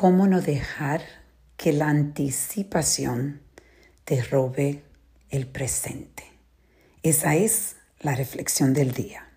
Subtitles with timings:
[0.00, 1.02] cómo no dejar
[1.58, 3.42] que la anticipación
[4.04, 4.82] te robe
[5.28, 6.22] el presente.
[7.02, 9.28] Esa es la reflexión del día.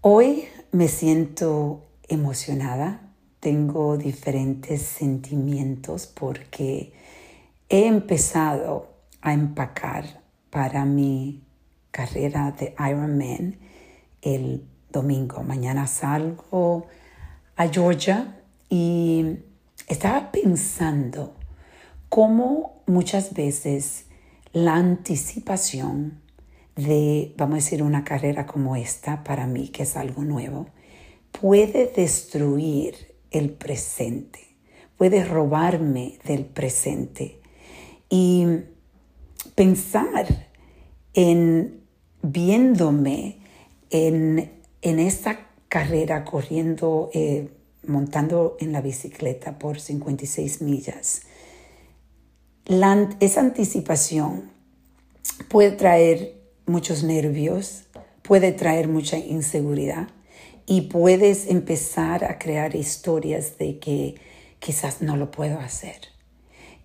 [0.00, 6.94] Hoy me siento emocionada, tengo diferentes sentimientos porque
[7.68, 11.44] he empezado a empacar para mi
[11.90, 13.58] carrera de Ironman
[14.22, 15.42] el domingo.
[15.42, 16.86] Mañana salgo
[17.56, 18.32] a Georgia
[18.68, 19.38] y
[19.88, 21.34] estaba pensando
[22.08, 24.06] cómo muchas veces
[24.52, 26.20] la anticipación
[26.76, 30.66] de, vamos a decir, una carrera como esta, para mí, que es algo nuevo,
[31.32, 34.40] puede destruir el presente,
[34.96, 37.40] puede robarme del presente.
[38.08, 38.46] Y
[39.54, 40.48] pensar
[41.14, 41.82] en
[42.22, 43.38] viéndome
[43.90, 44.52] en,
[44.82, 47.48] en esta carrera corriendo, eh,
[47.86, 51.22] montando en la bicicleta por 56 millas,
[53.20, 54.50] esa anticipación
[55.48, 57.84] puede traer muchos nervios,
[58.22, 60.08] puede traer mucha inseguridad
[60.66, 64.16] y puedes empezar a crear historias de que
[64.58, 66.08] quizás no lo puedo hacer.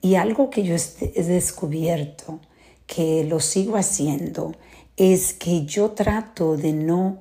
[0.01, 2.39] Y algo que yo he descubierto,
[2.85, 4.55] que lo sigo haciendo,
[4.97, 7.19] es que yo trato de no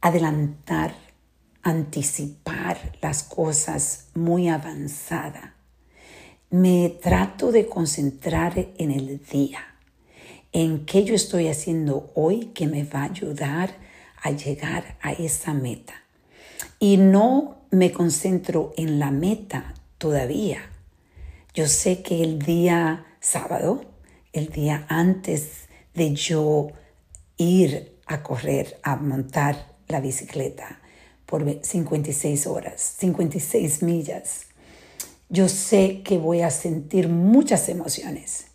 [0.00, 0.94] adelantar,
[1.66, 5.50] anticipar las cosas muy avanzadas.
[6.48, 9.58] Me trato de concentrar en el día
[10.52, 13.74] en qué yo estoy haciendo hoy que me va a ayudar
[14.22, 15.94] a llegar a esa meta.
[16.78, 20.70] Y no me concentro en la meta todavía.
[21.52, 23.84] Yo sé que el día sábado,
[24.32, 26.68] el día antes de yo
[27.36, 30.80] ir a correr, a montar la bicicleta
[31.26, 34.46] por 56 horas, 56 millas,
[35.28, 38.46] yo sé que voy a sentir muchas emociones,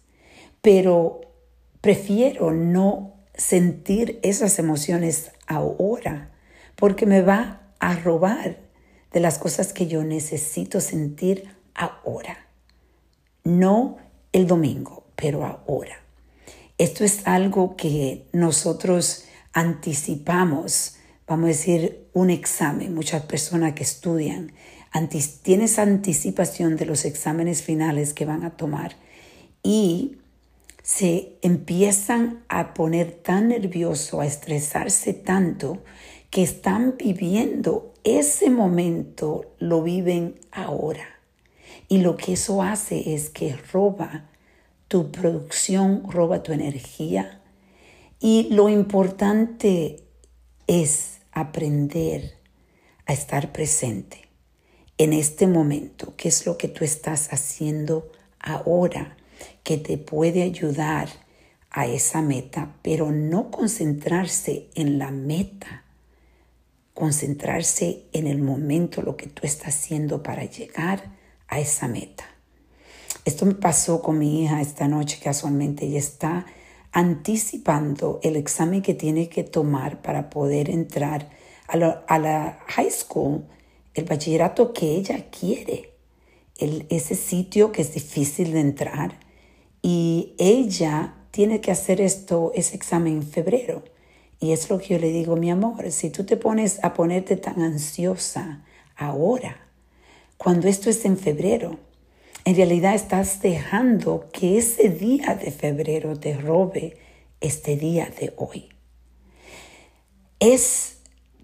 [0.61, 1.21] pero
[1.81, 6.29] Prefiero no sentir esas emociones ahora
[6.75, 8.59] porque me va a robar
[9.11, 12.45] de las cosas que yo necesito sentir ahora.
[13.43, 13.97] No
[14.31, 16.03] el domingo, pero ahora.
[16.77, 20.97] Esto es algo que nosotros anticipamos,
[21.27, 22.93] vamos a decir, un examen.
[22.93, 24.53] Muchas personas que estudian
[25.41, 28.95] tienes anticipación de los exámenes finales que van a tomar
[29.63, 30.17] y
[30.83, 35.83] se empiezan a poner tan nervioso, a estresarse tanto,
[36.29, 41.05] que están viviendo ese momento, lo viven ahora.
[41.87, 44.29] Y lo que eso hace es que roba
[44.87, 47.41] tu producción, roba tu energía.
[48.19, 50.03] Y lo importante
[50.71, 52.37] es aprender
[53.05, 54.29] a estar presente
[54.97, 58.09] en este momento, que es lo que tú estás haciendo
[58.39, 59.17] ahora
[59.63, 61.09] que te puede ayudar
[61.71, 65.83] a esa meta, pero no concentrarse en la meta,
[66.93, 71.17] concentrarse en el momento, lo que tú estás haciendo para llegar
[71.49, 72.23] a esa meta.
[73.25, 75.85] Esto me pasó con mi hija esta noche casualmente.
[75.85, 76.45] Ella está
[76.91, 81.29] anticipando el examen que tiene que tomar para poder entrar
[81.67, 83.45] a la, high school,
[83.93, 85.93] el bachillerato que ella quiere,
[86.57, 89.19] ese sitio que es difícil de entrar
[89.81, 93.83] y ella tiene que hacer esto, ese examen en febrero.
[94.39, 97.37] Y es lo que yo le digo, mi amor, si tú te pones a ponerte
[97.37, 98.65] tan ansiosa
[98.95, 99.67] ahora,
[100.37, 101.79] cuando esto es en febrero,
[102.45, 106.97] en realidad estás dejando que ese día de febrero te robe
[107.39, 108.69] este día de hoy.
[110.39, 110.97] Es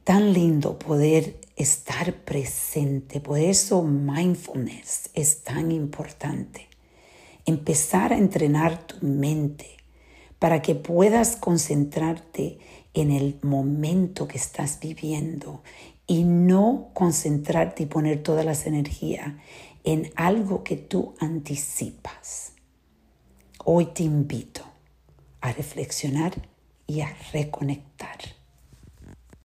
[0.03, 6.67] tan lindo poder estar presente, por eso mindfulness es tan importante
[7.45, 9.77] empezar a entrenar tu mente
[10.39, 12.59] para que puedas concentrarte
[12.93, 15.63] en el momento que estás viviendo
[16.05, 19.33] y no concentrarte y poner todas las energías
[19.87, 22.51] en algo que tú anticipas.
[23.63, 24.61] Hoy te invito
[25.39, 26.33] a reflexionar
[26.85, 28.17] y a reconectar.